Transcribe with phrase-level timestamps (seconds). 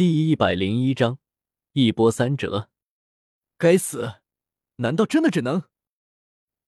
[0.00, 1.18] 第一百零一章，
[1.74, 2.70] 一波三折。
[3.58, 4.14] 该死！
[4.76, 5.64] 难道真的只能？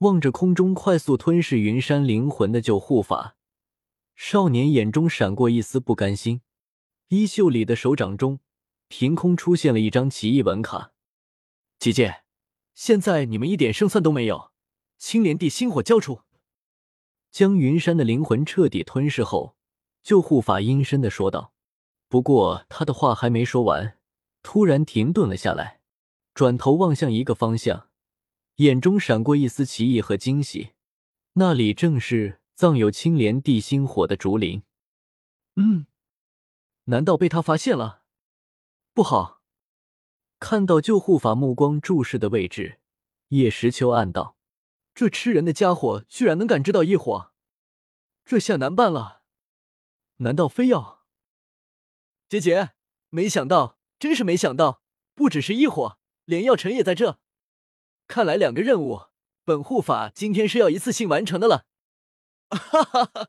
[0.00, 3.38] 望着空中快速吞噬云山灵魂的救护法，
[4.14, 6.42] 少年眼中闪过一丝不甘心。
[7.08, 8.40] 衣袖里的手掌中，
[8.88, 10.92] 凭空出现了一张奇异文卡。
[11.78, 12.24] 姐姐，
[12.74, 14.50] 现在你们一点胜算都没有。
[14.98, 16.20] 青莲地心火交出，
[17.30, 19.56] 将云山的灵魂彻底吞噬后，
[20.02, 21.54] 救护法阴森的说道。
[22.12, 23.96] 不过他的话还没说完，
[24.42, 25.80] 突然停顿了下来，
[26.34, 27.88] 转头望向一个方向。
[28.56, 30.72] 眼中闪过一丝奇异和惊喜，
[31.32, 34.62] 那里正是藏有青莲地心火的竹林。
[35.56, 35.86] 嗯，
[36.84, 38.02] 难道被他发现了？
[38.92, 39.40] 不好！
[40.38, 42.78] 看到救护法目光注视的位置，
[43.28, 44.36] 叶时秋暗道
[44.94, 47.32] ：“这吃人的家伙居然能感知到异火，
[48.26, 49.22] 这下难办了。
[50.16, 51.00] 难道非要……
[52.32, 52.70] 姐姐，
[53.10, 54.80] 没想到，真是没想到，
[55.14, 57.20] 不只是异火，连药尘也在这。”
[58.08, 59.02] 看来两个任务，
[59.44, 61.66] 本护法今天是要一次性完成的了。
[62.48, 63.28] 哈哈哈！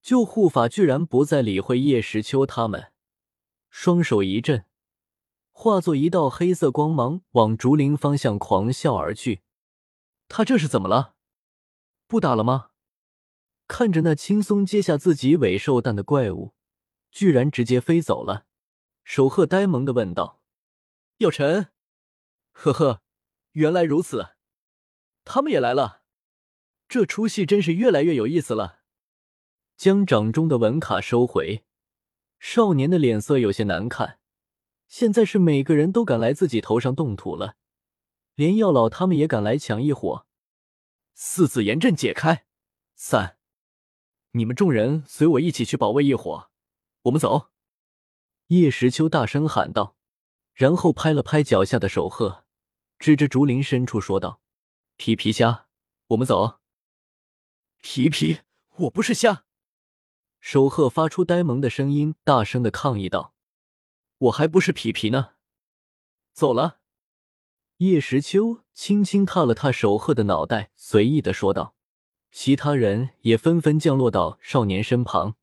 [0.00, 2.90] 旧护法居然不再理会叶时秋他们，
[3.68, 4.64] 双手一震，
[5.52, 9.42] 化作一道黑色光芒往竹林方向狂笑而去。
[10.26, 11.16] 他这是怎么了？
[12.06, 12.70] 不打了吗？
[13.68, 16.54] 看着那轻松接下自己尾兽蛋的怪物，
[17.16, 18.44] 居然直接飞走了。
[19.02, 20.42] 守鹤呆萌的问道
[21.16, 21.68] ：“药尘，
[22.52, 23.00] 呵呵。”
[23.52, 24.34] 原来如此，
[25.24, 26.02] 他们也来了，
[26.86, 28.80] 这出戏真是越来越有意思了。
[29.78, 31.64] 将掌中的文卡收回，
[32.38, 34.20] 少年的脸色有些难看。
[34.86, 37.56] 现在是每个人都敢来自己头上动土了，
[38.34, 40.26] 连药老他们也敢来抢一伙。
[41.14, 42.44] 四字严阵解开，
[42.94, 43.38] 三，
[44.32, 46.50] 你们众人随我一起去保卫一伙，
[47.06, 47.50] 我们走。
[48.48, 49.96] 叶时秋大声喊道，
[50.54, 52.44] 然后拍了拍脚下的手鹤。
[52.98, 54.40] 指着竹林深处说道
[54.96, 55.68] ：“皮皮虾，
[56.08, 56.60] 我们走。”
[57.82, 58.40] 皮皮，
[58.76, 59.44] 我不是虾。
[60.40, 63.34] 手鹤发出呆萌的声音，大声的抗议道
[64.18, 65.34] ：“我还不是皮皮呢。”
[66.32, 66.80] 走了。
[67.76, 71.74] 叶时秋轻轻踏了踏守鹤的脑袋，随意的说道。
[72.32, 75.36] 其他人也纷纷降落到少年身旁。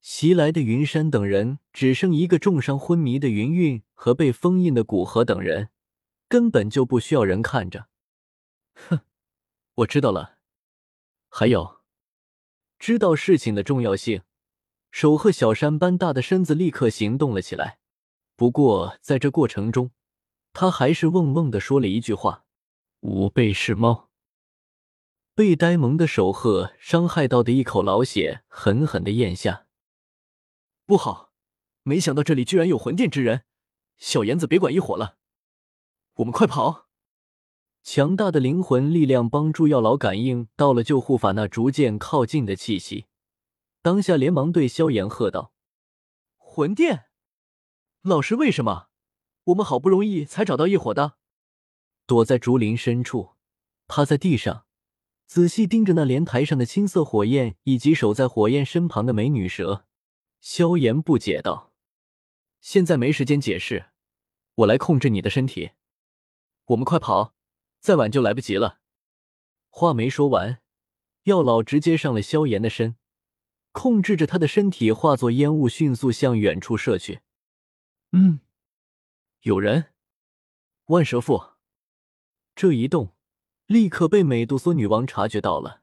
[0.00, 5.70] 袭来的云山等人只剩一个重伤昏迷的云韵和被封印的古河等人。
[6.28, 7.88] 根本就不需要人看着。
[8.74, 9.00] 哼，
[9.76, 10.36] 我知道了。
[11.30, 11.80] 还有，
[12.78, 14.20] 知道事情的重要性，
[14.90, 17.78] 守鹤小山般大的身子立刻行动了起来。
[18.36, 19.90] 不过在这过程中，
[20.52, 22.44] 他还是嗡嗡的说了一句话
[23.00, 24.10] ：“吾辈是猫。”
[25.34, 29.67] 被呆萌的守鹤伤害到的一口老血狠狠的咽下。
[30.88, 31.34] 不好，
[31.82, 33.42] 没想到这里居然有魂殿之人。
[33.98, 35.18] 小妍子，别管一伙了。
[36.14, 36.86] 我们快跑！
[37.82, 43.04] 强大的灵魂力量帮助药老感应到了救护法那逐渐靠近的气息，
[43.82, 45.52] 当下连忙对萧炎喝道
[46.38, 47.08] ：“魂殿，
[48.00, 48.86] 老师，为什么
[49.44, 51.16] 我们好不容易才找到一伙的？”
[52.08, 53.32] 躲在竹林深处，
[53.86, 54.64] 趴在地上，
[55.26, 59.84] 仔细盯着那莲台上的青色火焰以及守在火焰身旁的美女蛇，
[60.40, 61.72] 萧炎不解道
[62.60, 63.86] ：“现在没时间解释，
[64.54, 65.72] 我来控制你的身体。”
[66.66, 67.34] 我们快跑，
[67.80, 68.80] 再晚就来不及了。
[69.70, 70.60] 话没说完，
[71.22, 72.96] 药老直接上了萧炎的身，
[73.72, 77.20] 控制着他的身体化作烟雾，迅速向远处射去。
[78.12, 78.40] 嗯，
[79.40, 79.92] 有人！
[80.86, 81.54] 万蛇妇
[82.54, 83.14] 这一动，
[83.66, 85.82] 立刻被美杜莎女王察觉到了，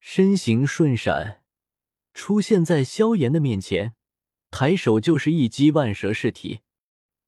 [0.00, 1.44] 身形瞬闪，
[2.16, 3.94] 出现在萧炎的面前，
[4.50, 6.60] 抬手就是一击万蛇噬体。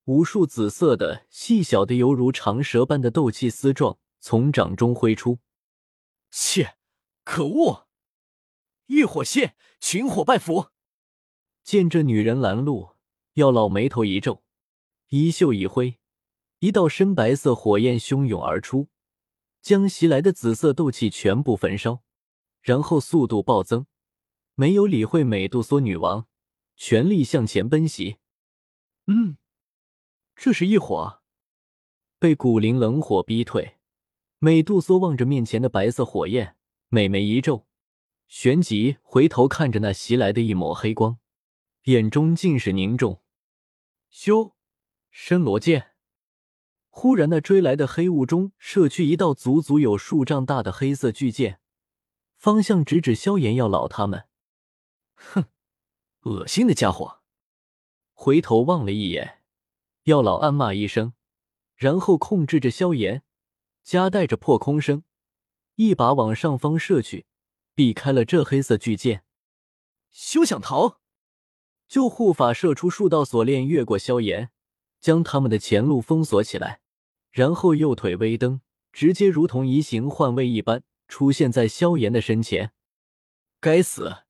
[0.06, 5.41] 无数紫色的、细小的，犹如长蛇般的斗气丝状从掌中挥出。
[6.31, 6.78] 切！
[7.22, 7.87] 可恶！
[8.87, 10.69] 浴火现，群火拜服。
[11.62, 12.93] 见这女人拦路，
[13.34, 14.43] 药老眉头一皱，
[15.09, 15.99] 衣袖一挥，
[16.61, 18.88] 一道深白色火焰汹涌而出，
[19.61, 22.02] 将袭来的紫色斗气全部焚烧，
[22.62, 23.85] 然后速度暴增，
[24.60, 26.26] 没有理会美杜莎女王，
[26.75, 28.16] 全力向前奔袭。
[29.06, 29.37] 嗯。
[30.34, 31.20] 这是一伙，
[32.19, 33.76] 被古灵冷火逼退。
[34.40, 36.56] 美杜莎望着面前的白色火焰，
[36.88, 37.69] 美眉一皱，
[38.26, 41.19] 旋即回头看着那袭来的一抹黑光，
[41.84, 43.22] 眼中尽是凝重。
[44.11, 44.56] 修，
[45.12, 45.93] 深罗剑。
[46.88, 51.61] 忽然，那追来的黑雾中射去一道足足有数丈大的黑色巨剑，
[52.37, 54.25] 方向直指萧炎药老他们。
[55.19, 55.44] 哼，
[56.23, 57.20] 恶心的家伙！
[58.12, 59.43] 回头望了一眼。
[60.05, 61.12] 药老暗骂一声，
[61.76, 63.23] 然后控制着萧炎，
[63.82, 65.05] 夹带着破空声，
[65.75, 67.26] 一把往上方射去，
[67.75, 69.25] 避开了这黑色巨剑。
[70.11, 71.00] 休想逃！
[71.87, 74.50] 救护法射出数道锁链，越过萧炎，
[75.00, 76.81] 将他们的前路封锁起来，
[77.31, 78.61] 然后右腿微蹬，
[78.93, 82.73] 直接如同移形换位一般出现在萧炎的身前。
[83.61, 84.25] 该死，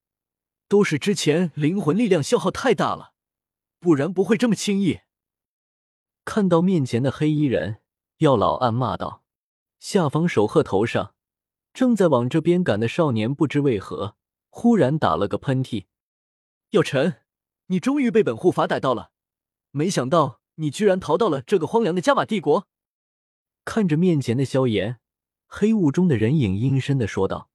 [0.69, 3.13] 都是之前灵魂力量消耗太大了，
[3.81, 5.01] 不然不会这么轻易。
[6.25, 7.81] 看到面前的黑衣人，
[8.19, 9.25] 药老暗骂道
[9.81, 11.15] ：“下方守鹤头上
[11.73, 14.17] 正在往这边赶的少年，不知为何
[14.51, 15.87] 忽然打了个喷嚏。
[16.71, 17.17] 药尘。”
[17.71, 19.11] 你终于被本护法逮到了，
[19.73, 22.67] 没想到你居然逃到了这个荒凉的加玛帝国。
[23.67, 24.99] 看着面前的萧炎，
[25.47, 27.51] 黑雾中的人影阴森的说道：“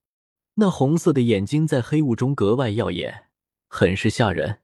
[0.55, 3.29] 那红色的眼睛在黑雾中格外耀眼，
[3.67, 4.61] 很是吓人。”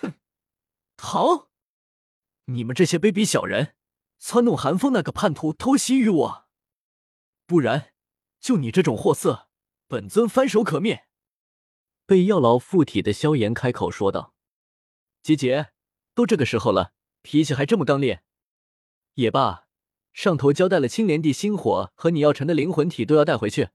[0.00, 0.14] 哼，
[0.96, 1.48] 逃！
[2.46, 3.74] 你们这些卑鄙小人，
[4.20, 6.48] 撺弄寒风那个叛徒偷袭于我，
[7.46, 7.92] 不然
[8.40, 9.48] 就你这种货色，
[9.86, 11.06] 本尊翻手可灭。
[12.06, 14.34] 被药老附体的萧炎开口说道
[15.22, 15.72] ：“姐姐，
[16.14, 16.92] 都这个时候了，
[17.22, 18.24] 脾气还这么刚烈。
[19.14, 19.68] 也罢，
[20.12, 23.68] 上头交代了，青莲地心火和你药尘的灵魂体都要带回去。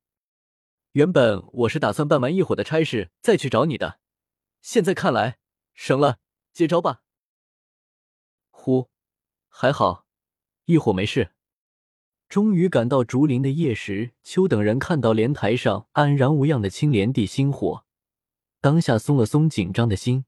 [0.96, 4.00] 原本我是打算办完一伙的差事再去找你的，
[4.62, 5.40] 现在看来
[5.74, 6.20] 省了，
[6.54, 7.02] 接招吧。”
[8.50, 8.90] 呼，
[9.50, 10.06] 还好，
[10.64, 11.34] 一伙没事。
[12.30, 17.86] 终于赶到竹林的叶时秋等人看到莲台上安然无恙的青莲地心火。
[18.62, 20.24] 当下松了松紧张的心。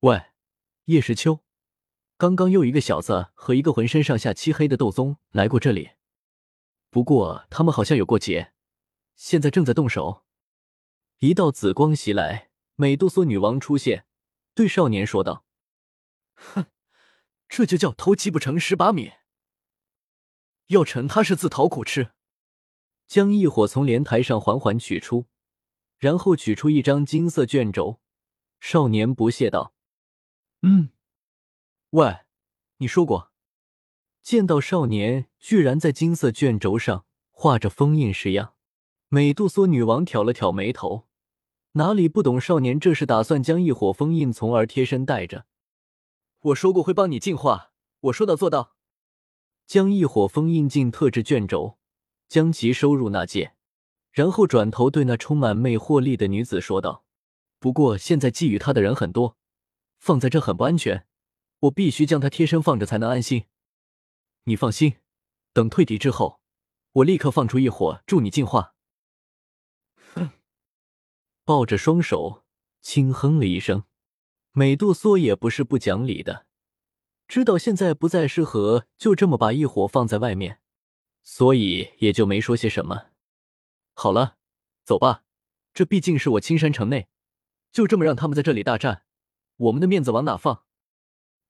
[0.00, 0.20] 喂，
[0.84, 1.40] 叶时秋，
[2.18, 5.92] 刚刚又一个小子和一个浑身上下漆黑的斗宗来过这里，
[6.90, 8.52] 不过他们好像有过节，
[9.18, 10.24] 现在正在动手。
[11.18, 14.06] 一道紫光袭来，美杜莎女王出现，
[14.54, 15.44] 对少年说道
[16.34, 16.66] ：“哼，
[17.48, 19.14] 这就叫偷鸡不成蚀把米。
[20.68, 22.12] 要成他是自讨苦吃。”
[23.08, 25.26] 将异火从莲台上缓缓取出。
[25.96, 28.00] 然后取出一张金色卷轴，
[28.60, 29.74] 少年不屑道
[30.62, 30.90] ：“嗯，
[31.90, 32.20] 喂，
[32.76, 33.32] 你说过。”
[34.22, 38.54] 见到少年居然在金色卷轴上画着封印式样，
[39.10, 41.06] 美杜莎女王挑了挑眉头，
[41.72, 45.46] 哪里不懂少年这是打算将异火封印，从而贴身带着。
[46.40, 48.76] 我说过会帮你净化，我说到做到。
[49.66, 51.78] 将异火封印进特制卷轴，
[52.28, 53.54] 将其收入纳戒。
[54.12, 57.04] 然后转头对那充满魅惑力的女子说道
[57.58, 59.38] ：“不过现在觊觎他的人很多，
[59.98, 61.06] 放在这很不安全，
[61.60, 63.44] 我必须将他贴身放着才能安心。
[64.44, 64.96] 你放心，
[65.54, 66.40] 等退敌之后，
[66.92, 68.74] 我立刻放出一火助你净化。”
[71.48, 72.44] 抱着双手
[72.82, 73.84] 轻哼了一声，
[74.52, 76.44] 美杜莎也不是不讲理的，
[77.26, 80.60] 知道现在不再适合就这么把一火放在外面，
[81.22, 83.06] 所以也就没说些什么。
[83.94, 84.36] 好了，
[84.84, 85.22] 走吧。
[85.72, 87.08] 这毕竟是我青山城内，
[87.72, 89.04] 就这么让他们在这里大战，
[89.56, 90.64] 我们的面子往哪放？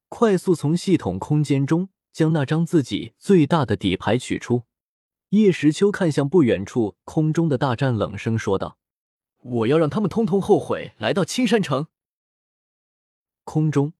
[0.09, 4.63] 快速从系统空间中将那张自己最大的底牌取出。
[5.31, 8.79] 叶时秋看向不远处空中的大战，冷声说道
[9.41, 11.89] ：“我要让他们通通后悔来到青山城。”
[13.45, 13.95] 空中，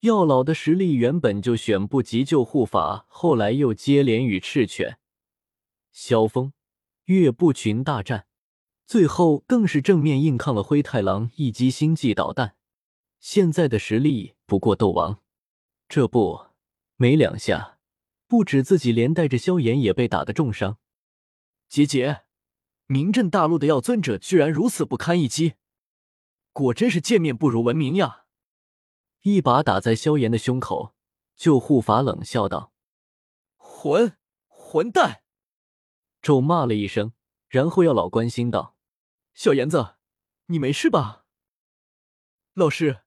[0.00, 4.98] 药老的实力原本就选不及救护法，后来又接连与赤犬、
[5.92, 6.52] 萧峰。
[7.06, 8.26] 岳不群大战，
[8.84, 12.56] 最后更是正面硬抗了灰太狼一击星际导弹。
[13.20, 15.22] 现在的实力不过斗王，
[15.88, 16.46] 这不
[16.96, 17.78] 没两下，
[18.26, 20.78] 不止自己，连带着萧炎也被打得重伤。
[21.68, 22.22] 姐姐，
[22.86, 25.54] 名震大陆的药尊者居然如此不堪一击，
[26.52, 28.26] 果真是见面不如闻名呀！
[29.22, 30.94] 一把打在萧炎的胸口，
[31.34, 32.72] 救护法冷笑道
[33.56, 34.16] ：“混
[34.46, 35.22] 混蛋！”
[36.22, 37.12] 咒骂了一声，
[37.48, 38.76] 然后药老关心道
[39.34, 39.96] ：“小炎子，
[40.46, 41.24] 你没事吧？
[42.54, 43.00] 老师，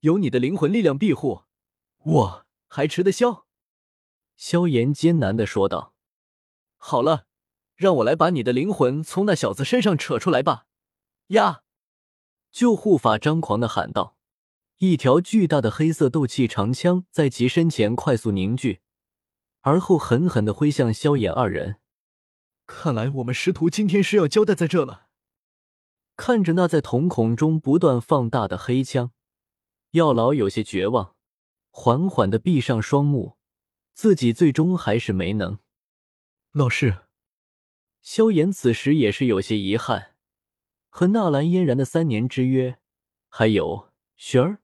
[0.00, 1.42] 有你的灵魂力量庇护，
[2.04, 3.46] 我还吃得消。”
[4.36, 5.92] 萧炎艰难的说道
[6.78, 7.26] ：“好了，
[7.76, 10.66] 让我来把你的灵魂从那小子身上扯出来吧！”
[11.28, 11.62] 呀！
[12.50, 14.16] 救护法张狂的喊道，
[14.78, 18.80] 一条巨大的黑色斗气长枪在其身前快速凝聚，
[19.62, 21.80] 而后狠狠的挥向萧炎二人。
[22.66, 25.08] 看来我们师徒今天是要交代在这了。
[26.16, 29.10] 看着那在瞳孔中不断放大的黑枪，
[29.90, 31.16] 药老有些绝望，
[31.70, 33.36] 缓缓的闭上双目。
[33.92, 35.58] 自己最终还是没能。
[36.52, 37.03] 老师，
[38.04, 40.14] 萧炎此时也是有些遗憾，
[40.90, 42.76] 和纳兰嫣然的三年之约，
[43.30, 44.58] 还有雪儿，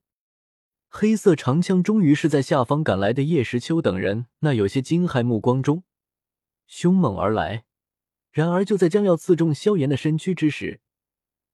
[0.91, 5.85] 黑色长枪终于是在下方赶来的叶时秋等人那有些惊骇目光中
[6.67, 7.65] 凶猛而来。
[8.31, 10.83] 然而就在将要刺中萧炎的身躯之时，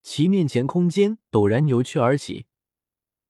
[0.02, 2.46] 其面前空间陡然扭曲而起，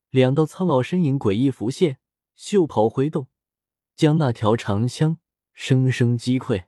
[0.09, 1.99] 两道苍老身影诡异浮现，
[2.35, 3.27] 袖袍挥动，
[3.95, 5.19] 将那条长枪
[5.53, 6.63] 生生击溃。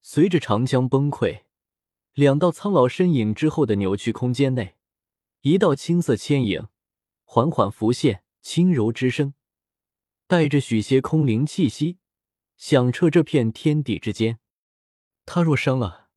[0.00, 1.42] 随着长枪崩溃，
[2.14, 4.76] 两道苍老身影之后的扭曲空间内，
[5.42, 6.68] 一道青色牵影
[7.24, 8.24] 缓缓浮现。
[8.40, 9.34] 轻柔之声，
[10.26, 11.98] 带着许些空灵气息，
[12.56, 14.38] 响彻这片天地之间。
[15.26, 16.08] 他若伤了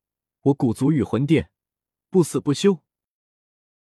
[0.42, 1.50] 我古族与魂殿，
[2.08, 2.78] 不死不休。